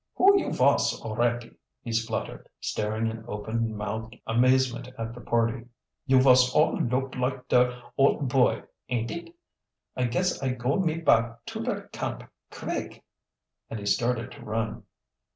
[0.15, 1.53] "Who you vos alretty"?
[1.83, 5.65] he spluttered, staring in open mouthed amazement at the party.
[6.07, 9.31] "You vos all look like der Oldt Boy, ain't it!
[9.95, 13.03] I guess I go me back to der camp kvick!"
[13.69, 14.85] and he started to run.